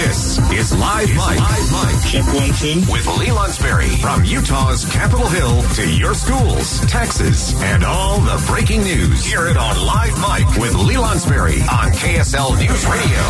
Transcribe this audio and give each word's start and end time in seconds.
This 0.00 0.38
is 0.50 0.78
Live 0.78 1.10
Mic. 1.10 1.18
Live 1.18 1.72
Mic. 1.72 2.10
Check 2.10 2.24
one, 2.34 2.48
two. 2.54 2.90
With 2.90 3.06
Lee 3.18 3.26
Lonsberry. 3.26 4.00
From 4.00 4.24
Utah's 4.24 4.86
Capitol 4.86 5.28
Hill 5.28 5.60
to 5.74 5.92
your 5.94 6.14
schools, 6.14 6.80
taxes, 6.86 7.52
and 7.60 7.84
all 7.84 8.18
the 8.20 8.42
breaking 8.48 8.82
news. 8.82 9.22
Hear 9.22 9.48
it 9.48 9.58
on 9.58 9.76
Live 9.84 10.16
Mic 10.16 10.56
with 10.56 10.74
Lee 10.74 10.94
Lonsberry 10.94 11.60
on 11.70 11.92
KSL 11.92 12.58
News 12.58 12.86
Radio. 12.86 13.20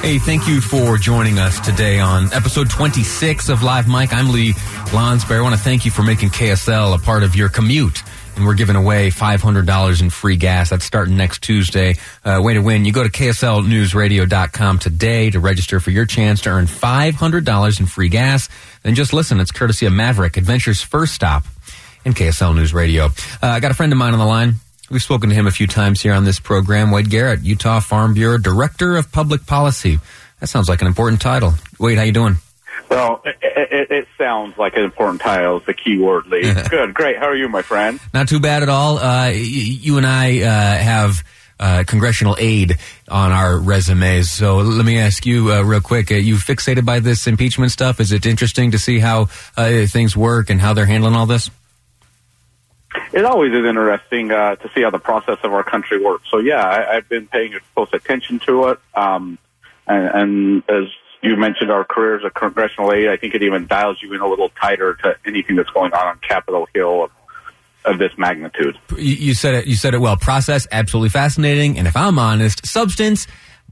Hey, 0.00 0.20
thank 0.20 0.46
you 0.46 0.60
for 0.60 0.96
joining 0.96 1.40
us 1.40 1.58
today 1.58 1.98
on 1.98 2.32
episode 2.32 2.70
26 2.70 3.48
of 3.48 3.64
Live 3.64 3.88
Mic. 3.88 4.14
I'm 4.14 4.30
Lee 4.30 4.52
Lonsberry. 4.92 5.38
I 5.38 5.42
want 5.42 5.56
to 5.56 5.60
thank 5.60 5.84
you 5.84 5.90
for 5.90 6.04
making 6.04 6.30
KSL 6.30 6.94
a 6.94 6.98
part 7.00 7.24
of 7.24 7.34
your 7.34 7.48
commute 7.48 8.04
and 8.36 8.44
we're 8.44 8.54
giving 8.54 8.76
away 8.76 9.10
$500 9.10 10.00
in 10.00 10.10
free 10.10 10.36
gas. 10.36 10.70
That's 10.70 10.84
starting 10.84 11.16
next 11.16 11.42
Tuesday. 11.42 11.96
Uh, 12.24 12.40
way 12.42 12.54
to 12.54 12.60
win. 12.60 12.84
You 12.84 12.92
go 12.92 13.02
to 13.02 13.08
KSLNewsRadio.com 13.10 14.78
today 14.78 15.30
to 15.30 15.40
register 15.40 15.80
for 15.80 15.90
your 15.90 16.06
chance 16.06 16.42
to 16.42 16.50
earn 16.50 16.66
$500 16.66 17.80
in 17.80 17.86
free 17.86 18.08
gas. 18.08 18.48
Then 18.82 18.94
just 18.94 19.12
listen. 19.12 19.40
It's 19.40 19.50
courtesy 19.50 19.86
of 19.86 19.92
Maverik, 19.92 20.36
Adventure's 20.36 20.82
first 20.82 21.14
stop 21.14 21.44
in 22.04 22.12
KSL 22.12 22.54
News 22.54 22.72
Radio. 22.72 23.06
Uh, 23.06 23.10
I 23.42 23.60
got 23.60 23.70
a 23.70 23.74
friend 23.74 23.92
of 23.92 23.98
mine 23.98 24.12
on 24.12 24.18
the 24.18 24.26
line. 24.26 24.54
We've 24.90 25.02
spoken 25.02 25.30
to 25.30 25.34
him 25.34 25.48
a 25.48 25.50
few 25.50 25.66
times 25.66 26.00
here 26.00 26.12
on 26.12 26.24
this 26.24 26.38
program. 26.38 26.92
Wade 26.92 27.10
Garrett, 27.10 27.42
Utah 27.42 27.80
Farm 27.80 28.14
Bureau 28.14 28.38
Director 28.38 28.96
of 28.96 29.10
Public 29.10 29.44
Policy. 29.44 29.98
That 30.38 30.46
sounds 30.46 30.68
like 30.68 30.80
an 30.80 30.86
important 30.86 31.20
title. 31.20 31.54
Wade, 31.80 31.98
how 31.98 32.04
you 32.04 32.12
doing? 32.12 32.36
Well, 32.88 33.22
it, 33.24 33.36
it, 33.42 33.90
it, 33.90 34.08
sounds 34.16 34.56
like 34.56 34.76
an 34.76 34.84
important 34.84 35.20
title. 35.20 35.60
The 35.60 35.74
key 35.74 35.98
word, 35.98 36.26
Lee. 36.26 36.52
Good, 36.70 36.94
great. 36.94 37.18
How 37.18 37.26
are 37.26 37.36
you, 37.36 37.48
my 37.48 37.62
friend? 37.62 37.98
Not 38.14 38.28
too 38.28 38.40
bad 38.40 38.62
at 38.62 38.68
all. 38.68 38.98
Uh, 38.98 39.30
you 39.34 39.96
and 39.96 40.06
I 40.06 40.40
uh, 40.40 40.76
have 40.78 41.24
uh, 41.58 41.84
congressional 41.86 42.36
aide 42.38 42.76
on 43.08 43.32
our 43.32 43.58
resumes. 43.58 44.30
So 44.30 44.58
let 44.58 44.84
me 44.84 44.98
ask 44.98 45.26
you 45.26 45.52
uh, 45.52 45.62
real 45.62 45.80
quick: 45.80 46.12
uh, 46.12 46.16
You 46.16 46.36
fixated 46.36 46.84
by 46.84 47.00
this 47.00 47.26
impeachment 47.26 47.72
stuff? 47.72 48.00
Is 48.00 48.12
it 48.12 48.24
interesting 48.24 48.70
to 48.70 48.78
see 48.78 48.98
how 48.98 49.28
uh, 49.56 49.86
things 49.86 50.16
work 50.16 50.50
and 50.50 50.60
how 50.60 50.74
they're 50.74 50.86
handling 50.86 51.14
all 51.14 51.26
this? 51.26 51.50
It 53.12 53.24
always 53.24 53.52
is 53.52 53.64
interesting 53.64 54.28
to 54.28 54.70
see 54.74 54.82
how 54.82 54.90
the 54.90 54.98
process 54.98 55.38
of 55.42 55.52
our 55.52 55.62
country 55.62 56.02
works. 56.02 56.28
So 56.30 56.38
yeah, 56.38 56.66
I, 56.66 56.94
have 56.94 57.08
been 57.08 57.26
paying 57.26 57.54
close 57.74 57.88
attention 57.92 58.38
to 58.40 58.68
it. 58.68 58.78
Um, 58.94 59.38
and, 59.86 60.06
and 60.14 60.62
as 60.68 60.88
you 61.26 61.36
mentioned 61.36 61.70
our 61.70 61.84
career 61.84 62.16
as 62.16 62.24
a 62.24 62.30
congressional 62.30 62.92
aide. 62.92 63.08
I 63.08 63.16
think 63.16 63.34
it 63.34 63.42
even 63.42 63.66
dials 63.66 64.00
you 64.00 64.12
in 64.14 64.20
a 64.20 64.26
little 64.26 64.48
tighter 64.50 64.94
to 65.02 65.16
anything 65.26 65.56
that's 65.56 65.70
going 65.70 65.92
on 65.92 66.06
on 66.06 66.18
Capitol 66.18 66.68
Hill 66.72 67.04
of, 67.04 67.10
of 67.84 67.98
this 67.98 68.12
magnitude. 68.16 68.78
You 68.96 69.34
said 69.34 69.54
it. 69.54 69.66
You 69.66 69.74
said 69.74 69.94
it 69.94 69.98
well. 69.98 70.16
Process 70.16 70.66
absolutely 70.70 71.10
fascinating, 71.10 71.78
and 71.78 71.86
if 71.86 71.96
I'm 71.96 72.18
honest, 72.18 72.66
substance 72.66 73.26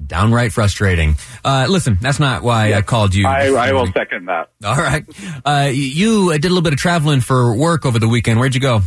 downright 0.04 0.52
frustrating. 0.52 1.14
Uh, 1.44 1.66
listen, 1.68 1.96
that's 2.00 2.18
not 2.18 2.42
why 2.42 2.74
I 2.74 2.82
called 2.82 3.14
you. 3.14 3.26
I, 3.28 3.46
I 3.46 3.72
will 3.72 3.86
second 3.92 4.26
that. 4.26 4.50
All 4.64 4.76
right. 4.76 5.04
Uh, 5.44 5.70
you 5.72 6.32
did 6.32 6.46
a 6.46 6.48
little 6.48 6.62
bit 6.62 6.72
of 6.72 6.78
traveling 6.80 7.20
for 7.20 7.54
work 7.54 7.86
over 7.86 8.00
the 8.00 8.08
weekend. 8.08 8.40
Where'd 8.40 8.56
you 8.56 8.60
go? 8.60 8.80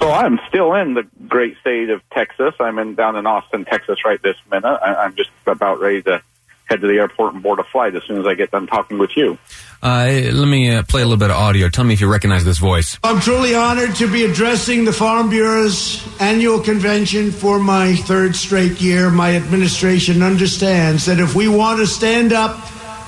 So 0.00 0.10
I'm 0.10 0.38
still 0.48 0.74
in 0.74 0.94
the 0.94 1.04
great 1.28 1.56
state 1.60 1.88
of 1.88 2.02
Texas. 2.10 2.54
I'm 2.60 2.78
in 2.78 2.94
down 2.94 3.16
in 3.16 3.26
Austin, 3.26 3.64
Texas, 3.64 4.04
right 4.04 4.20
this 4.22 4.36
minute. 4.50 4.66
I, 4.66 4.96
I'm 4.96 5.16
just 5.16 5.30
about 5.46 5.80
ready 5.80 6.02
to 6.02 6.20
head 6.66 6.80
to 6.80 6.86
the 6.86 6.94
airport 6.94 7.34
and 7.34 7.42
board 7.42 7.58
a 7.58 7.64
flight 7.64 7.94
as 7.94 8.02
soon 8.04 8.18
as 8.18 8.26
I 8.26 8.34
get 8.34 8.50
done 8.50 8.66
talking 8.66 8.98
with 8.98 9.16
you. 9.16 9.38
Uh, 9.82 10.30
let 10.32 10.48
me 10.48 10.70
uh, 10.70 10.82
play 10.82 11.02
a 11.02 11.04
little 11.04 11.18
bit 11.18 11.30
of 11.30 11.36
audio. 11.36 11.68
Tell 11.68 11.84
me 11.84 11.92
if 11.92 12.00
you 12.00 12.10
recognize 12.10 12.44
this 12.44 12.58
voice. 12.58 12.98
I'm 13.04 13.20
truly 13.20 13.54
honored 13.54 13.94
to 13.96 14.10
be 14.10 14.24
addressing 14.24 14.84
the 14.84 14.92
Farm 14.92 15.28
Bureau's 15.28 16.02
annual 16.20 16.60
convention 16.60 17.32
for 17.32 17.58
my 17.58 17.94
third 17.94 18.34
straight 18.34 18.80
year. 18.80 19.10
My 19.10 19.36
administration 19.36 20.22
understands 20.22 21.04
that 21.06 21.20
if 21.20 21.34
we 21.34 21.48
want 21.48 21.80
to 21.80 21.86
stand 21.86 22.32
up 22.32 22.56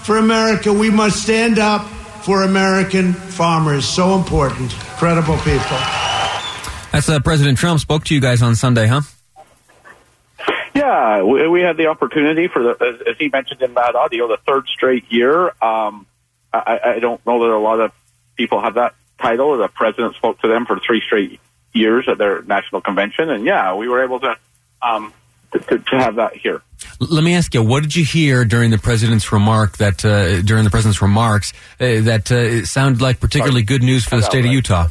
for 0.04 0.18
America, 0.18 0.72
we 0.72 0.90
must 0.90 1.22
stand 1.22 1.58
up 1.58 1.86
for 2.22 2.42
American 2.42 3.14
farmers. 3.14 3.86
So 3.86 4.14
important. 4.14 4.72
Credible 4.98 5.38
people. 5.38 5.78
That's 6.92 7.08
uh, 7.08 7.20
President 7.20 7.56
Trump 7.56 7.80
spoke 7.80 8.04
to 8.04 8.14
you 8.14 8.20
guys 8.20 8.42
on 8.42 8.54
Sunday, 8.54 8.86
huh? 8.86 9.02
Yeah, 10.86 11.22
we, 11.22 11.48
we 11.48 11.60
had 11.62 11.76
the 11.76 11.88
opportunity 11.88 12.46
for 12.46 12.62
the, 12.62 13.00
as, 13.08 13.16
he 13.18 13.28
mentioned 13.28 13.60
in 13.60 13.74
that 13.74 13.96
audio, 13.96 14.28
the 14.28 14.38
third 14.46 14.68
straight 14.68 15.10
year. 15.10 15.48
Um, 15.60 16.06
I, 16.52 16.78
I 16.84 16.98
don't 17.00 17.24
know 17.26 17.40
that 17.40 17.52
a 17.52 17.58
lot 17.58 17.80
of 17.80 17.90
people 18.36 18.60
have 18.62 18.74
that 18.74 18.94
title. 19.20 19.58
The 19.58 19.66
president 19.66 20.14
spoke 20.14 20.40
to 20.42 20.48
them 20.48 20.64
for 20.64 20.78
three 20.78 21.02
straight 21.04 21.40
years 21.72 22.06
at 22.08 22.18
their 22.18 22.42
national 22.42 22.82
convention, 22.82 23.30
and 23.30 23.44
yeah, 23.44 23.74
we 23.74 23.88
were 23.88 24.04
able 24.04 24.20
to 24.20 24.36
um, 24.80 25.12
to, 25.52 25.58
to, 25.58 25.78
to, 25.78 25.96
have 25.96 26.16
that 26.16 26.36
here. 26.36 26.62
Let 27.00 27.24
me 27.24 27.34
ask 27.34 27.52
you, 27.52 27.64
what 27.64 27.82
did 27.82 27.96
you 27.96 28.04
hear 28.04 28.44
during 28.44 28.70
the 28.70 28.78
president's 28.78 29.32
remark 29.32 29.78
that 29.78 30.04
uh, 30.04 30.40
during 30.42 30.62
the 30.62 30.70
president's 30.70 31.02
remarks 31.02 31.52
uh, 31.80 32.00
that 32.02 32.30
uh, 32.30 32.64
sounded 32.64 33.02
like 33.02 33.18
particularly 33.18 33.62
good 33.62 33.82
news 33.82 34.04
for 34.04 34.16
the 34.16 34.22
state 34.22 34.44
of 34.44 34.52
Utah? 34.52 34.88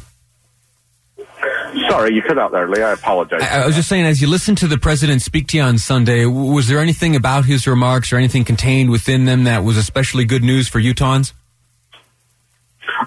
Sorry, 1.96 2.14
you 2.14 2.20
cut 2.20 2.38
out 2.38 2.52
there, 2.52 2.68
Lee. 2.68 2.82
I 2.82 2.92
apologize. 2.92 3.42
I, 3.42 3.62
I 3.62 3.66
was 3.66 3.74
just 3.74 3.88
saying, 3.88 4.04
as 4.04 4.20
you 4.20 4.28
listened 4.28 4.58
to 4.58 4.68
the 4.68 4.76
president 4.76 5.22
speak 5.22 5.48
to 5.48 5.56
you 5.56 5.62
on 5.62 5.78
Sunday, 5.78 6.26
was 6.26 6.68
there 6.68 6.78
anything 6.78 7.16
about 7.16 7.46
his 7.46 7.66
remarks 7.66 8.12
or 8.12 8.16
anything 8.16 8.44
contained 8.44 8.90
within 8.90 9.24
them 9.24 9.44
that 9.44 9.64
was 9.64 9.78
especially 9.78 10.26
good 10.26 10.42
news 10.42 10.68
for 10.68 10.78
Utahns? 10.78 11.32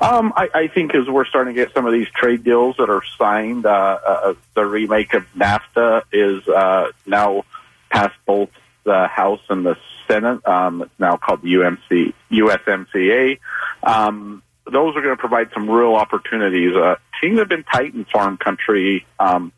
Um, 0.02 0.34
I, 0.36 0.50
I 0.56 0.68
think 0.68 0.96
as 0.96 1.08
we're 1.08 1.26
starting 1.26 1.54
to 1.54 1.62
get 1.66 1.72
some 1.74 1.86
of 1.86 1.94
these 1.94 2.08
trade 2.10 2.44
deals 2.44 2.78
that 2.78 2.90
are 2.90 3.04
signed, 3.18 3.68
uh, 3.68 4.00
uh, 4.04 4.34
the 4.56 4.66
remake 4.66 5.14
of 5.14 5.24
NAFTA 5.36 6.04
is 6.12 6.48
uh, 6.48 6.88
now 7.06 7.44
passed 7.92 8.18
both 8.26 8.50
the 8.86 9.08
House 9.08 9.42
and 9.50 9.68
the 9.68 9.78
Senate. 10.08 10.46
Um, 10.48 10.82
it's 10.82 11.00
now 11.00 11.18
called 11.18 11.44
the 11.44 11.54
UMC, 11.54 12.14
USMCA. 12.32 13.40
Um, 13.84 14.42
those 14.70 14.96
are 14.96 15.02
going 15.02 15.16
to 15.16 15.20
provide 15.20 15.50
some 15.54 15.70
real 15.70 15.96
opportunities. 15.96 16.76
Uh, 16.76 16.96
things 17.22 17.40
have 17.40 17.50
been 17.50 17.64
tight 17.64 17.94
in 17.94 18.06
farm 18.06 18.38
country 18.38 19.06
um, 19.20 19.52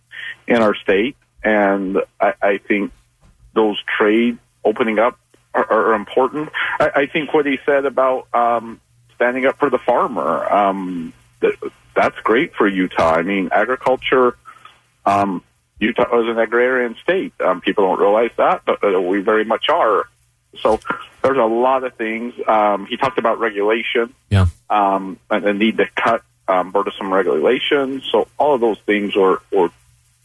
in 0.48 0.62
our 0.62 0.76
state, 0.76 1.16
and 1.44 1.98
I, 2.20 2.34
I 2.42 2.58
think 2.58 2.92
those 3.54 3.82
trade 3.98 4.38
opening 4.64 5.00
up 5.00 5.20
are, 5.54 5.72
are 5.72 5.94
important. 5.94 6.50
I, 6.80 6.92
I 6.96 7.06
think 7.08 7.34
what 7.34 7.46
he 7.46 7.60
said 7.66 7.86
about 7.86 8.28
um, 8.34 8.80
standing 9.16 9.46
up 9.46 9.60
for 9.60 9.70
the 9.70 9.80
farmer, 9.80 10.52
um, 10.52 11.14
that, 11.42 11.54
that's 11.96 12.20
great 12.20 12.56
for 12.56 12.68
Utah. 12.68 13.16
I 13.16 13.22
mean, 13.22 13.50
agriculture. 13.52 14.38
Um, 15.06 15.44
Utah 15.80 16.20
is 16.20 16.28
an 16.28 16.38
agrarian 16.38 16.96
state. 17.02 17.34
Um, 17.42 17.60
people 17.60 17.86
don't 17.86 18.00
realize 18.00 18.32
that, 18.38 18.62
but 18.66 18.84
uh, 18.84 19.02
we 19.02 19.22
very 19.22 19.44
much 19.44 19.68
are. 19.68 20.08
So 20.62 20.80
there's 21.22 21.38
a 21.38 21.46
lot 21.46 21.84
of 21.84 21.96
things. 21.96 22.34
Um, 22.48 22.86
he 22.86 22.98
talked 22.98 23.18
about 23.18 23.40
regulation, 23.40 24.14
yeah, 24.30 24.48
um, 24.70 25.20
and 25.30 25.44
the 25.44 25.54
need 25.54 25.78
to 25.78 25.88
cut 25.96 26.24
um, 26.48 26.72
burdensome 26.72 27.14
regulations. 27.14 28.08
So 28.12 28.28
all 28.38 28.56
of 28.56 28.62
those 28.62 28.80
things 28.80 29.16
are, 29.16 29.42
are 29.58 29.72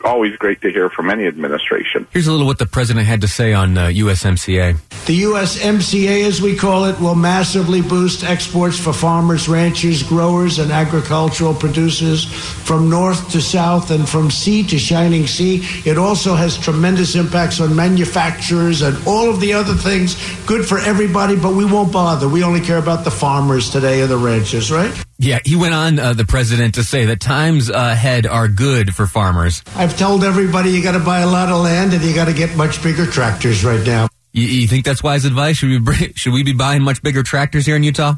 always 0.05 0.37
great 0.37 0.61
to 0.63 0.71
hear 0.71 0.89
from 0.89 1.11
any 1.11 1.27
administration. 1.27 2.07
Here's 2.11 2.27
a 2.27 2.33
little 2.33 2.47
what 2.47 2.59
the 2.59 2.67
president 2.67 3.07
had 3.07 3.21
to 3.23 3.29
say 3.29 3.53
on 3.53 3.77
uh, 3.77 3.87
USMCA. 3.87 4.79
The 5.07 5.23
USMCA, 5.23 6.27
as 6.27 6.43
we 6.43 6.57
call 6.57 6.85
it, 6.85 6.99
will 7.01 7.15
massively 7.15 7.81
boost 7.81 8.25
exports 8.25 8.79
for 8.79 8.93
farmers, 8.93 9.49
ranchers, 9.49 10.03
growers, 10.03 10.59
and 10.59 10.71
agricultural 10.71 11.55
producers 11.55 12.25
from 12.25 12.91
north 12.91 13.31
to 13.33 13.41
south 13.41 13.91
and 13.91 14.09
from 14.09 14.31
sea 14.31 14.63
to 14.65 14.79
shining 14.79 15.27
sea. 15.27 15.61
It 15.89 15.99
also 15.99 16.35
has 16.35 16.59
tremendous 16.59 17.15
impacts 17.15 17.61
on 17.61 17.75
manufacturers 17.75 18.83
and 18.83 18.97
all 19.07 19.31
of 19.31 19.41
the 19.41 19.53
other 19.53 19.75
things. 19.75 20.17
Good 20.47 20.67
for 20.67 20.79
everybody, 20.79 21.37
but 21.37 21.55
we 21.55 21.65
won't 21.65 21.93
bother. 21.93 22.29
We 22.29 22.43
only 22.43 22.61
care 22.61 22.79
about 22.79 23.05
the 23.05 23.11
farmers 23.11 23.71
today 23.71 24.01
and 24.03 24.11
the 24.11 24.19
ranchers, 24.19 24.71
right? 24.71 24.93
Yeah, 25.19 25.39
he 25.45 25.57
went 25.57 25.73
on, 25.73 25.99
uh, 25.99 26.13
the 26.13 26.27
president, 26.27 26.75
to 26.75 26.85
say 26.85 27.07
that 27.07 27.21
times 27.21 27.71
ahead 27.71 28.27
are 28.27 28.49
good 28.49 28.95
for 28.95 29.07
farmers. 29.07 29.63
I've 29.75 29.97
told 29.99 30.23
everybody 30.23 30.71
you 30.71 30.83
got 30.83 30.93
to 30.93 30.99
buy 30.99 31.21
a 31.21 31.27
lot 31.27 31.49
of 31.49 31.63
land 31.63 31.95
and 31.95 32.03
you 32.03 32.15
got 32.15 32.27
to 32.27 32.35
get 32.35 32.55
much 32.57 32.83
bigger 32.83 33.07
tractors 33.07 33.65
right 33.65 33.85
now. 33.87 34.09
You, 34.33 34.45
you, 34.45 34.69
think 34.69 34.85
that's 34.85 35.03
wise 35.03 35.25
advice? 35.25 35.57
Should 35.57 35.71
we 35.71 35.79
bring, 35.79 36.13
should 36.15 36.35
we 36.35 36.43
be 36.43 36.53
buying 36.53 36.83
much 36.83 37.03
bigger 37.03 37.23
tractors 37.23 37.65
here 37.65 37.77
in 37.77 37.83
Utah? 37.83 38.15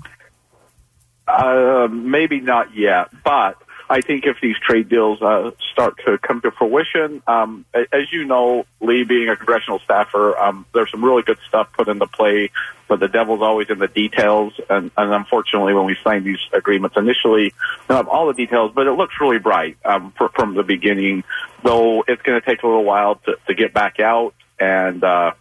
Uh, 1.29 1.87
maybe 1.91 2.41
not 2.41 2.75
yet, 2.75 3.11
but 3.23 3.63
I 3.91 4.03
think 4.03 4.27
if 4.27 4.37
these 4.43 4.57
trade 4.59 4.89
deals 4.89 5.23
uh, 5.23 5.53
start 5.73 5.95
to 6.05 6.19
come 6.19 6.43
to 6.43 6.51
fruition, 6.51 7.23
um, 7.27 7.65
as 7.75 8.13
you 8.13 8.25
know, 8.25 8.67
Lee 8.81 9.05
being 9.05 9.31
a 9.31 9.37
congressional 9.37 9.79
staffer, 9.79 10.39
um, 10.39 10.67
there's 10.75 10.91
some 10.91 11.03
really 11.03 11.23
good 11.23 11.39
stuff 11.49 11.73
put 11.73 11.89
into 11.89 12.07
play, 12.07 12.51
but 12.87 13.01
the 13.01 13.09
devil's 13.09 13.41
always 13.41 13.71
in 13.71 13.79
the 13.79 13.89
details. 13.89 14.53
And, 14.69 14.91
and 14.97 15.13
unfortunately, 15.15 15.73
when 15.73 15.87
we 15.87 15.97
signed 16.05 16.27
these 16.27 16.41
agreements 16.53 16.97
initially, 16.99 17.45
we 17.45 17.53
don't 17.89 17.97
have 17.97 18.09
all 18.09 18.27
the 18.27 18.35
details, 18.35 18.73
but 18.75 18.87
it 18.87 18.93
looks 18.93 19.15
really 19.21 19.39
bright 19.39 19.79
um, 19.87 20.13
for, 20.19 20.29
from 20.31 20.55
the 20.55 20.63
beginning. 20.63 21.25
Though 21.63 22.05
it's 22.07 22.21
going 22.23 22.39
to 22.39 22.47
take 22.47 22.63
a 22.63 22.67
little 22.67 22.85
while 22.85 23.17
to, 23.25 23.37
to 23.47 23.55
get 23.55 23.73
back 23.73 24.01
out 24.01 24.35
and 24.61 25.03
uh, 25.03 25.33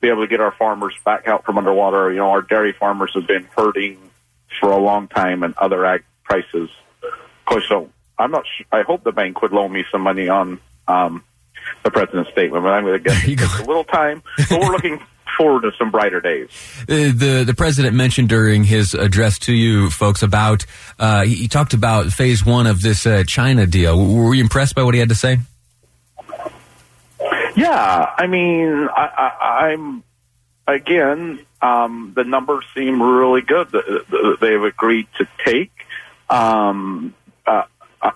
be 0.00 0.08
able 0.08 0.22
to 0.22 0.28
get 0.28 0.40
our 0.40 0.52
farmers 0.52 0.94
back 1.04 1.28
out 1.28 1.44
from 1.44 1.58
underwater. 1.58 2.10
You 2.10 2.18
know, 2.18 2.30
our 2.30 2.42
dairy 2.42 2.72
farmers 2.72 3.12
have 3.14 3.26
been 3.26 3.46
hurting 3.56 3.98
for 4.58 4.70
a 4.70 4.78
long 4.78 5.06
time, 5.06 5.42
and 5.42 5.54
other 5.58 5.84
ag 5.84 6.02
prices 6.24 6.70
course, 7.50 7.68
so 7.68 7.90
I'm 8.18 8.30
not. 8.30 8.44
Sh- 8.46 8.64
I 8.72 8.82
hope 8.82 9.04
the 9.04 9.12
bank 9.12 9.42
would 9.42 9.52
loan 9.52 9.72
me 9.72 9.84
some 9.90 10.02
money 10.02 10.28
on 10.28 10.60
um, 10.88 11.24
the 11.82 11.90
president's 11.90 12.30
statement, 12.30 12.62
but 12.62 12.72
I'm 12.72 12.84
going 12.84 13.02
to 13.02 13.34
get 13.34 13.60
a 13.60 13.64
little 13.64 13.84
time. 13.84 14.22
But 14.48 14.60
we're 14.60 14.72
looking 14.72 15.00
forward 15.36 15.62
to 15.62 15.72
some 15.78 15.90
brighter 15.90 16.20
days. 16.20 16.48
Uh, 16.82 17.12
the 17.14 17.44
the 17.46 17.54
president 17.54 17.94
mentioned 17.94 18.28
during 18.28 18.64
his 18.64 18.94
address 18.94 19.38
to 19.40 19.52
you 19.52 19.90
folks 19.90 20.22
about 20.22 20.66
uh, 20.98 21.24
he, 21.24 21.34
he, 21.34 21.48
talked 21.48 21.74
about 21.74 22.06
phase 22.12 22.44
one 22.44 22.66
of 22.66 22.82
this 22.82 23.06
uh, 23.06 23.24
China 23.26 23.66
deal. 23.66 23.98
Were 23.98 24.34
you 24.34 24.42
impressed 24.42 24.74
by 24.74 24.82
what 24.82 24.94
he 24.94 25.00
had 25.00 25.08
to 25.08 25.14
say? 25.14 25.38
Yeah, 27.56 28.10
I 28.16 28.26
mean, 28.26 28.88
I, 28.88 29.72
am 29.72 30.02
again. 30.66 31.44
Um, 31.60 32.12
the 32.16 32.24
numbers 32.24 32.64
seem 32.74 33.02
really 33.02 33.42
good. 33.42 33.70
That 33.72 34.38
They've 34.40 34.62
agreed 34.62 35.08
to 35.18 35.26
take. 35.44 35.72
Um, 36.30 37.12
uh, 37.46 37.62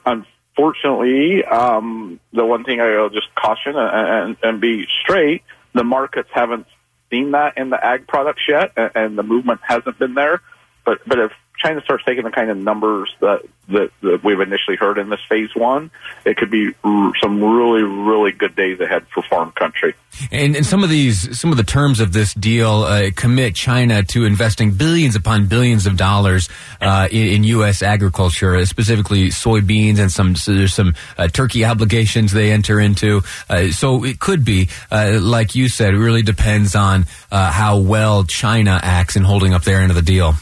unfortunately, 0.07 1.45
um, 1.45 2.21
the 2.33 2.45
one 2.45 2.65
thing 2.65 2.81
I'll 2.81 3.11
just 3.11 3.35
caution 3.35 3.77
and, 3.77 4.37
and, 4.43 4.61
be 4.61 4.87
straight, 5.03 5.43
the 5.73 5.85
markets 5.85 6.29
haven't 6.33 6.67
seen 7.11 7.33
that 7.33 7.59
in 7.59 7.71
the 7.71 7.85
ag 7.85 8.07
products 8.07 8.43
yet, 8.49 8.73
and, 8.77 8.91
and 8.95 9.19
the 9.19 9.23
movement 9.23 9.61
hasn't 9.63 9.99
been 9.99 10.15
there. 10.15 10.41
But 10.85 11.01
but 11.07 11.19
if 11.19 11.33
China 11.65 11.81
starts 11.83 12.05
taking 12.05 12.25
the 12.25 12.31
kind 12.31 12.51
of 12.51 12.59
numbers 12.59 13.11
that, 13.21 13.41
that, 13.69 13.91
that 14.03 14.23
we've 14.23 14.41
initially 14.41 14.77
heard 14.77 14.99
in 14.99 15.09
this 15.09 15.21
phase 15.31 15.49
one, 15.57 15.91
it 16.27 16.37
could 16.37 16.51
be 16.51 16.75
some 16.83 17.43
really, 17.43 17.83
really 17.83 18.33
good 18.33 18.55
days 18.55 18.81
ahead 18.81 19.07
for 19.09 19.23
farm 19.23 19.51
country. 19.53 19.95
And, 20.31 20.55
and 20.57 20.67
some 20.67 20.85
of 20.85 20.91
these, 20.91 21.39
some 21.39 21.51
of 21.53 21.57
the 21.57 21.65
terms 21.65 22.01
of 22.01 22.13
this 22.13 22.35
deal 22.35 22.83
uh, 22.83 23.11
commit 23.17 23.55
China 23.55 24.03
to 24.05 24.27
investing 24.27 24.73
billions 24.73 25.17
upon 25.17 25.47
billions 25.47 25.87
of 25.87 25.97
dollars 25.97 26.51
uh, 26.83 27.09
in, 27.11 27.29
in, 27.29 27.45
U.S. 27.45 27.83
agriculture, 27.83 28.57
uh, 28.57 28.65
specifically 28.67 29.29
soybeans, 29.29 29.99
and 29.99 30.13
some 30.13 30.37
so 30.37 30.53
there's 30.55 30.75
some 30.75 30.95
uh, 31.17 31.29
turkey 31.29 31.65
obligations 31.65 32.33
they 32.33 32.53
enter 32.53 32.79
into. 32.79 33.23
Uh, 33.49 33.69
so 33.69 34.05
it 34.05 34.21
could 34.21 34.45
be, 34.45 34.69
uh, 34.91 35.19
like 35.21 35.55
you 35.55 35.69
said, 35.69 35.95
it 35.95 35.99
really 35.99 36.23
depends 36.23 36.77
on 36.77 37.07
how 37.31 37.79
well 37.79 38.25
China 38.25 38.79
acts 38.83 39.17
in 39.17 39.23
holding 39.25 39.55
up 39.55 39.63
their 39.65 39.81
end 39.81 39.91
of 39.91 39.97
the 39.97 40.03
deal. 40.03 40.35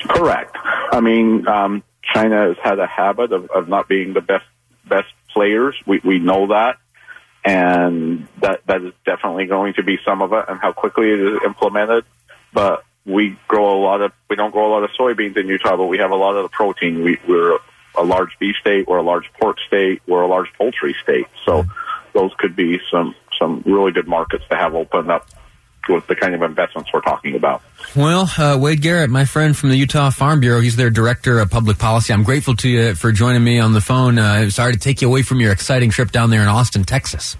Correct. 0.00 0.56
I 0.92 1.00
mean, 1.00 1.46
um, 1.48 1.82
China 2.02 2.48
has 2.48 2.56
had 2.62 2.78
a 2.78 2.86
habit 2.86 3.32
of, 3.32 3.50
of 3.50 3.68
not 3.68 3.88
being 3.88 4.12
the 4.14 4.20
best 4.20 4.44
best 4.88 5.08
players. 5.32 5.76
We 5.86 6.00
we 6.04 6.18
know 6.18 6.48
that, 6.48 6.76
and 7.44 8.28
that 8.40 8.60
that 8.66 8.82
is 8.82 8.92
definitely 9.04 9.46
going 9.46 9.74
to 9.74 9.82
be 9.82 9.98
some 10.04 10.22
of 10.22 10.32
it, 10.32 10.44
and 10.48 10.60
how 10.60 10.72
quickly 10.72 11.10
it 11.10 11.20
is 11.20 11.38
implemented. 11.44 12.04
But 12.52 12.84
we 13.04 13.36
grow 13.48 13.76
a 13.76 13.80
lot 13.80 14.02
of 14.02 14.12
we 14.30 14.36
don't 14.36 14.52
grow 14.52 14.68
a 14.68 14.72
lot 14.72 14.84
of 14.84 14.90
soybeans 14.98 15.36
in 15.36 15.48
Utah, 15.48 15.76
but 15.76 15.86
we 15.86 15.98
have 15.98 16.10
a 16.10 16.16
lot 16.16 16.36
of 16.36 16.44
the 16.44 16.48
protein. 16.48 17.02
We, 17.02 17.18
we're 17.26 17.58
a 17.96 18.04
large 18.04 18.38
beef 18.38 18.56
state, 18.60 18.86
we're 18.86 18.98
a 18.98 19.02
large 19.02 19.30
pork 19.40 19.58
state, 19.66 20.02
we're 20.06 20.22
a 20.22 20.28
large 20.28 20.52
poultry 20.54 20.94
state. 21.02 21.26
So 21.44 21.64
those 22.12 22.32
could 22.38 22.54
be 22.54 22.80
some 22.90 23.14
some 23.38 23.62
really 23.66 23.92
good 23.92 24.08
markets 24.08 24.44
to 24.50 24.56
have 24.56 24.74
opened 24.74 25.10
up 25.10 25.26
with 25.88 26.06
the 26.06 26.16
kind 26.16 26.34
of 26.34 26.42
investments 26.42 26.90
we're 26.92 27.00
talking 27.00 27.34
about. 27.34 27.62
Well, 27.96 28.30
uh, 28.38 28.58
Wade 28.58 28.82
Garrett, 28.82 29.10
my 29.10 29.24
friend 29.24 29.56
from 29.56 29.70
the 29.70 29.76
Utah 29.76 30.10
Farm 30.10 30.40
Bureau, 30.40 30.60
he's 30.60 30.76
their 30.76 30.90
director 30.90 31.38
of 31.38 31.50
public 31.50 31.78
policy. 31.78 32.12
I'm 32.12 32.22
grateful 32.22 32.54
to 32.56 32.68
you 32.68 32.94
for 32.94 33.12
joining 33.12 33.42
me 33.42 33.58
on 33.58 33.72
the 33.72 33.80
phone. 33.80 34.18
Uh, 34.18 34.50
sorry 34.50 34.72
to 34.72 34.78
take 34.78 35.02
you 35.02 35.08
away 35.08 35.22
from 35.22 35.40
your 35.40 35.52
exciting 35.52 35.90
trip 35.90 36.10
down 36.10 36.30
there 36.30 36.42
in 36.42 36.48
Austin, 36.48 36.84
Texas. 36.84 37.36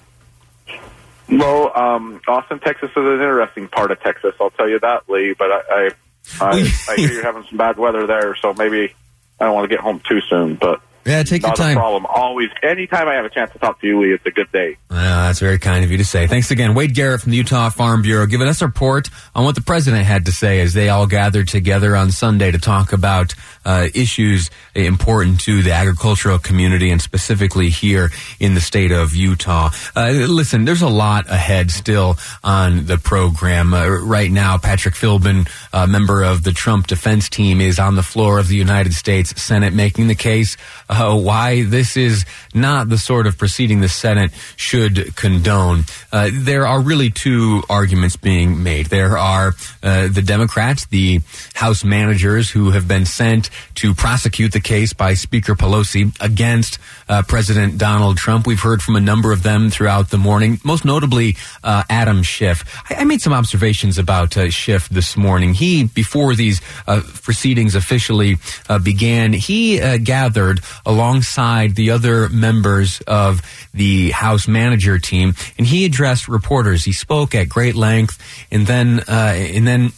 Well, 1.30 1.76
um, 1.76 2.20
Austin, 2.26 2.58
Texas 2.60 2.90
is 2.90 2.96
an 2.96 3.12
interesting 3.12 3.68
part 3.68 3.90
of 3.90 4.00
Texas. 4.00 4.34
I'll 4.40 4.50
tell 4.50 4.68
you 4.68 4.78
that, 4.80 5.08
Lee. 5.08 5.34
But 5.38 5.52
I, 5.52 5.60
I, 5.70 5.90
I, 6.40 6.50
I 6.88 6.96
hear 6.96 7.12
you're 7.12 7.22
having 7.22 7.44
some 7.44 7.58
bad 7.58 7.78
weather 7.78 8.06
there, 8.06 8.34
so 8.40 8.54
maybe 8.54 8.94
I 9.38 9.44
don't 9.44 9.54
want 9.54 9.68
to 9.68 9.74
get 9.74 9.80
home 9.80 10.00
too 10.08 10.20
soon. 10.22 10.54
But 10.54 10.80
yeah, 11.08 11.22
take 11.22 11.42
Not 11.42 11.58
your 11.58 11.66
time. 11.66 11.76
Problem. 11.76 12.06
Always, 12.06 12.50
anytime 12.62 13.08
I 13.08 13.14
have 13.14 13.24
a 13.24 13.30
chance 13.30 13.52
to 13.52 13.58
talk 13.58 13.80
to 13.80 13.86
you, 13.86 14.00
Lee, 14.00 14.12
it's 14.12 14.26
a 14.26 14.30
good 14.30 14.50
day. 14.52 14.76
Well, 14.90 15.26
that's 15.26 15.40
very 15.40 15.58
kind 15.58 15.84
of 15.84 15.90
you 15.90 15.98
to 15.98 16.04
say. 16.04 16.26
Thanks 16.26 16.50
again. 16.50 16.74
Wade 16.74 16.94
Garrett 16.94 17.20
from 17.20 17.30
the 17.30 17.38
Utah 17.38 17.70
Farm 17.70 18.02
Bureau 18.02 18.26
giving 18.26 18.48
us 18.48 18.62
a 18.62 18.66
report 18.66 19.08
on 19.34 19.44
what 19.44 19.54
the 19.54 19.60
president 19.62 20.04
had 20.04 20.26
to 20.26 20.32
say 20.32 20.60
as 20.60 20.74
they 20.74 20.88
all 20.88 21.06
gathered 21.06 21.48
together 21.48 21.96
on 21.96 22.10
Sunday 22.10 22.50
to 22.50 22.58
talk 22.58 22.92
about 22.92 23.34
uh, 23.68 23.88
issues 23.94 24.50
important 24.74 25.40
to 25.40 25.62
the 25.62 25.72
agricultural 25.72 26.38
community 26.38 26.90
and 26.90 27.02
specifically 27.02 27.68
here 27.68 28.10
in 28.40 28.54
the 28.54 28.60
state 28.60 28.90
of 28.90 29.14
Utah. 29.14 29.70
Uh, 29.94 30.10
listen, 30.10 30.64
there's 30.64 30.82
a 30.82 30.88
lot 30.88 31.28
ahead 31.28 31.70
still 31.70 32.16
on 32.42 32.86
the 32.86 32.96
program. 32.96 33.74
Uh, 33.74 33.88
right 33.88 34.30
now, 34.30 34.56
Patrick 34.56 34.94
Philbin, 34.94 35.48
a 35.72 35.86
member 35.86 36.22
of 36.22 36.44
the 36.44 36.52
Trump 36.52 36.86
defense 36.86 37.28
team, 37.28 37.60
is 37.60 37.78
on 37.78 37.94
the 37.94 38.02
floor 38.02 38.38
of 38.38 38.48
the 38.48 38.56
United 38.56 38.94
States 38.94 39.40
Senate 39.40 39.74
making 39.74 40.08
the 40.08 40.14
case 40.14 40.56
uh, 40.88 41.14
why 41.14 41.62
this 41.64 41.96
is 41.96 42.24
not 42.54 42.88
the 42.88 42.96
sort 42.96 43.26
of 43.26 43.36
proceeding 43.36 43.80
the 43.80 43.88
Senate 43.88 44.32
should 44.56 45.14
condone. 45.14 45.84
Uh, 46.10 46.30
there 46.32 46.66
are 46.66 46.80
really 46.80 47.10
two 47.10 47.62
arguments 47.68 48.16
being 48.16 48.62
made. 48.62 48.86
There 48.86 49.18
are 49.18 49.52
uh, 49.82 50.08
the 50.08 50.22
Democrats, 50.22 50.86
the 50.86 51.20
House 51.52 51.84
managers 51.84 52.48
who 52.50 52.70
have 52.70 52.88
been 52.88 53.04
sent 53.04 53.50
to 53.76 53.94
prosecute 53.94 54.52
the 54.52 54.60
case 54.60 54.92
by 54.92 55.14
Speaker 55.14 55.54
Pelosi 55.54 56.14
against 56.20 56.78
uh, 57.08 57.22
President 57.22 57.78
Donald 57.78 58.16
Trump. 58.16 58.46
We've 58.46 58.60
heard 58.60 58.82
from 58.82 58.96
a 58.96 59.00
number 59.00 59.32
of 59.32 59.42
them 59.42 59.70
throughout 59.70 60.10
the 60.10 60.18
morning, 60.18 60.60
most 60.64 60.84
notably 60.84 61.36
uh, 61.64 61.84
Adam 61.88 62.22
Schiff. 62.22 62.64
I, 62.90 62.96
I, 62.96 63.04
made 63.04 63.22
some 63.22 63.32
observations 63.32 63.98
about 63.98 64.36
uh, 64.36 64.50
Schiff 64.50 64.88
this 64.88 65.16
morning. 65.16 65.54
He, 65.54 65.84
before 65.84 66.34
these 66.34 66.60
proceedings 66.86 67.74
officially 67.74 68.36
began, 68.82 69.32
he 69.32 69.78
gathered 69.98 70.60
alongside 70.84 71.74
the 71.74 71.90
other 71.90 72.28
members 72.28 73.00
of 73.06 73.42
the 73.74 74.10
House 74.10 74.48
manager 74.48 74.98
team, 74.98 75.34
and 75.56 75.66
he 75.66 75.84
addressed 75.84 76.28
reporters. 76.28 76.84
He 76.84 76.92
spoke 76.92 77.34
at 77.34 77.48
great 77.48 77.74
length, 77.74 78.18
and 78.50 78.66
then 78.66 79.00
uh, 79.08 79.34
and 79.36 79.66
then 79.66 79.92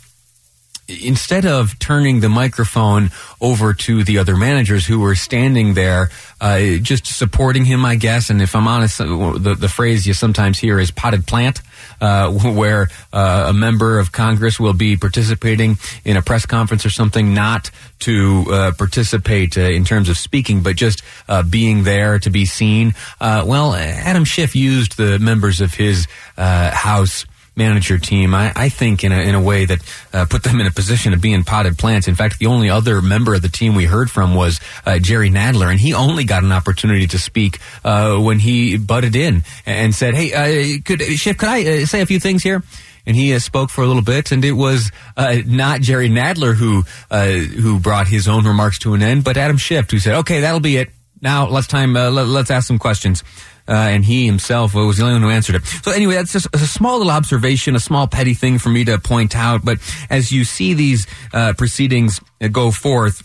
instead 1.02 1.46
of 1.46 1.78
turning 1.78 2.20
the 2.20 2.28
microphone 2.28 3.10
over 3.40 3.72
to 3.72 4.04
the 4.04 4.18
other 4.18 4.36
managers 4.36 4.86
who 4.86 5.00
were 5.00 5.14
standing 5.14 5.74
there, 5.74 6.10
uh, 6.40 6.60
just 6.82 7.06
supporting 7.06 7.64
him, 7.64 7.84
I 7.84 7.96
guess. 7.96 8.30
And 8.30 8.42
if 8.42 8.54
I'm 8.54 8.66
honest, 8.66 8.98
the, 8.98 9.56
the 9.58 9.68
phrase 9.68 10.06
you 10.06 10.14
sometimes 10.14 10.58
hear 10.58 10.78
is 10.78 10.90
potted 10.90 11.26
plant, 11.26 11.60
uh, 12.00 12.30
where 12.54 12.88
uh, 13.12 13.46
a 13.48 13.52
member 13.52 13.98
of 13.98 14.12
Congress 14.12 14.58
will 14.58 14.72
be 14.72 14.96
participating 14.96 15.78
in 16.04 16.16
a 16.16 16.22
press 16.22 16.46
conference 16.46 16.84
or 16.84 16.90
something, 16.90 17.34
not 17.34 17.70
to 18.00 18.46
uh, 18.50 18.72
participate 18.76 19.56
uh, 19.58 19.62
in 19.62 19.84
terms 19.84 20.08
of 20.08 20.16
speaking, 20.16 20.62
but 20.62 20.76
just 20.76 21.02
uh, 21.28 21.42
being 21.42 21.84
there 21.84 22.18
to 22.18 22.30
be 22.30 22.44
seen. 22.44 22.94
well, 23.20 23.74
Adam 23.74 24.24
Schiff 24.24 24.56
used 24.56 24.96
the 24.96 25.18
members 25.18 25.60
of 25.60 25.74
his 25.74 26.06
House 26.36 27.26
manager 27.60 27.98
team, 27.98 28.34
I, 28.34 28.52
I 28.56 28.68
think, 28.70 29.04
in 29.04 29.12
a, 29.12 29.20
in 29.20 29.34
a 29.34 29.40
way 29.40 29.66
that 29.66 29.80
uh, 30.14 30.24
put 30.24 30.42
them 30.42 30.60
in 30.60 30.66
a 30.66 30.70
position 30.70 31.12
of 31.12 31.20
being 31.20 31.44
potted 31.44 31.76
plants. 31.76 32.08
In 32.08 32.14
fact, 32.14 32.38
the 32.38 32.46
only 32.46 32.70
other 32.70 33.02
member 33.02 33.34
of 33.34 33.42
the 33.42 33.50
team 33.50 33.74
we 33.74 33.84
heard 33.84 34.10
from 34.10 34.34
was 34.34 34.60
uh, 34.86 34.98
Jerry 34.98 35.30
Nadler, 35.30 35.70
and 35.70 35.78
he 35.78 35.92
only 35.92 36.24
got 36.24 36.42
an 36.42 36.52
opportunity 36.52 37.06
to 37.08 37.18
speak 37.18 37.58
uh, 37.84 38.16
when 38.16 38.38
he 38.38 38.78
butted 38.78 39.14
in 39.14 39.44
and 39.66 39.94
said, 39.94 40.14
"Hey, 40.14 40.32
uh, 40.32 40.78
could 40.84 41.02
Schiff, 41.02 41.36
could 41.36 41.48
I 41.50 41.82
uh, 41.82 41.86
say 41.86 42.00
a 42.00 42.06
few 42.06 42.18
things 42.18 42.42
here?" 42.42 42.62
and 43.06 43.16
he 43.16 43.34
uh, 43.34 43.38
spoke 43.38 43.70
for 43.70 43.82
a 43.82 43.86
little 43.86 44.02
bit, 44.02 44.30
and 44.32 44.44
it 44.44 44.52
was 44.52 44.90
uh, 45.16 45.38
not 45.46 45.80
Jerry 45.80 46.08
Nadler 46.08 46.54
who 46.54 46.84
uh, 47.10 47.28
who 47.28 47.78
brought 47.80 48.08
his 48.08 48.28
own 48.28 48.46
remarks 48.46 48.78
to 48.80 48.94
an 48.94 49.02
end, 49.02 49.24
but 49.24 49.36
Adam 49.36 49.56
Schiff 49.56 49.90
who 49.90 49.98
said, 49.98 50.14
"Okay, 50.16 50.40
that'll 50.40 50.60
be 50.60 50.76
it. 50.76 50.90
Now 51.20 51.48
let's 51.48 51.66
time 51.66 51.94
let, 51.94 52.12
us 52.12 52.50
ask 52.50 52.66
some 52.66 52.78
questions." 52.78 53.22
uh, 53.70 53.72
and 53.72 54.04
he 54.04 54.26
himself 54.26 54.74
was 54.74 54.96
the 54.96 55.04
only 55.04 55.14
one 55.14 55.22
who 55.22 55.30
answered 55.30 55.54
it. 55.54 55.64
So 55.64 55.92
anyway, 55.92 56.14
that's 56.14 56.32
just 56.32 56.48
a 56.52 56.58
small 56.58 56.98
little 56.98 57.12
observation, 57.12 57.76
a 57.76 57.80
small 57.80 58.08
petty 58.08 58.34
thing 58.34 58.58
for 58.58 58.68
me 58.68 58.84
to 58.84 58.98
point 58.98 59.36
out. 59.36 59.64
But 59.64 59.78
as 60.10 60.32
you 60.32 60.42
see 60.42 60.74
these 60.74 61.06
uh, 61.32 61.52
proceedings 61.52 62.20
go 62.50 62.72
forth, 62.72 63.22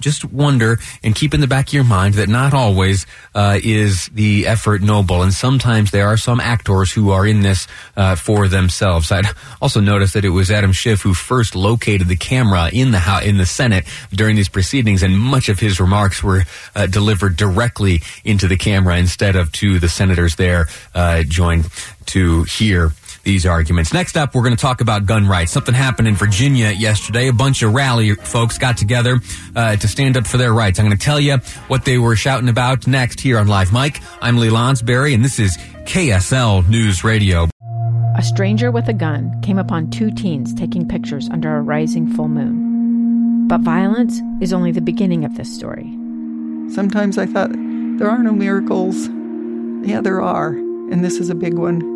just 0.00 0.24
wonder 0.24 0.78
and 1.02 1.14
keep 1.14 1.34
in 1.34 1.40
the 1.40 1.46
back 1.46 1.68
of 1.68 1.72
your 1.72 1.84
mind 1.84 2.14
that 2.14 2.28
not 2.28 2.54
always 2.54 3.06
uh, 3.34 3.58
is 3.62 4.06
the 4.08 4.46
effort 4.46 4.82
noble, 4.82 5.22
and 5.22 5.32
sometimes 5.32 5.90
there 5.90 6.06
are 6.06 6.16
some 6.16 6.40
actors 6.40 6.92
who 6.92 7.10
are 7.10 7.26
in 7.26 7.40
this 7.40 7.66
uh, 7.96 8.16
for 8.16 8.48
themselves. 8.48 9.12
I'd 9.12 9.26
also 9.60 9.80
noticed 9.80 10.14
that 10.14 10.24
it 10.24 10.30
was 10.30 10.50
Adam 10.50 10.72
Schiff 10.72 11.02
who 11.02 11.14
first 11.14 11.54
located 11.54 12.08
the 12.08 12.16
camera 12.16 12.70
in 12.72 12.90
the 12.90 12.98
House, 12.98 13.24
in 13.24 13.36
the 13.36 13.46
Senate 13.46 13.86
during 14.10 14.36
these 14.36 14.48
proceedings, 14.48 15.02
and 15.02 15.18
much 15.18 15.48
of 15.48 15.58
his 15.58 15.80
remarks 15.80 16.22
were 16.22 16.44
uh, 16.74 16.86
delivered 16.86 17.36
directly 17.36 18.02
into 18.24 18.48
the 18.48 18.56
camera 18.56 18.96
instead 18.96 19.36
of 19.36 19.52
to 19.52 19.78
the 19.78 19.88
senators 19.88 20.36
there 20.36 20.68
uh, 20.94 21.22
joined 21.22 21.68
to 22.06 22.44
hear 22.44 22.92
these 23.26 23.44
arguments. 23.44 23.92
Next 23.92 24.16
up, 24.16 24.34
we're 24.34 24.42
going 24.42 24.56
to 24.56 24.60
talk 24.60 24.80
about 24.80 25.04
gun 25.04 25.26
rights. 25.26 25.52
Something 25.52 25.74
happened 25.74 26.08
in 26.08 26.14
Virginia 26.14 26.70
yesterday. 26.70 27.28
A 27.28 27.32
bunch 27.32 27.62
of 27.62 27.74
rally 27.74 28.14
folks 28.14 28.56
got 28.56 28.78
together 28.78 29.20
uh, 29.54 29.76
to 29.76 29.88
stand 29.88 30.16
up 30.16 30.26
for 30.26 30.38
their 30.38 30.54
rights. 30.54 30.78
I'm 30.78 30.86
going 30.86 30.96
to 30.96 31.04
tell 31.04 31.20
you 31.20 31.36
what 31.68 31.84
they 31.84 31.98
were 31.98 32.16
shouting 32.16 32.48
about 32.48 32.86
next 32.86 33.20
here 33.20 33.38
on 33.38 33.48
Live 33.48 33.72
Mic. 33.72 34.00
I'm 34.22 34.38
Lee 34.38 34.48
Lonsberry, 34.48 35.12
and 35.12 35.22
this 35.22 35.38
is 35.38 35.58
KSL 35.84 36.66
News 36.68 37.04
Radio. 37.04 37.48
A 38.16 38.22
stranger 38.22 38.70
with 38.70 38.88
a 38.88 38.94
gun 38.94 39.38
came 39.42 39.58
upon 39.58 39.90
two 39.90 40.10
teens 40.10 40.54
taking 40.54 40.88
pictures 40.88 41.28
under 41.28 41.54
a 41.56 41.60
rising 41.60 42.10
full 42.14 42.28
moon. 42.28 43.48
But 43.48 43.60
violence 43.60 44.22
is 44.40 44.52
only 44.52 44.72
the 44.72 44.80
beginning 44.80 45.24
of 45.24 45.36
this 45.36 45.54
story. 45.54 45.92
Sometimes 46.72 47.18
I 47.18 47.26
thought, 47.26 47.50
there 47.52 48.08
are 48.08 48.22
no 48.22 48.32
miracles. 48.32 49.08
Yeah, 49.86 50.00
there 50.00 50.22
are, 50.22 50.48
and 50.48 51.04
this 51.04 51.18
is 51.18 51.28
a 51.28 51.34
big 51.34 51.54
one. 51.54 51.95